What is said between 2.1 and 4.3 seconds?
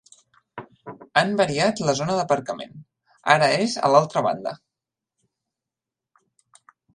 d'aparcament: ara és a l'altra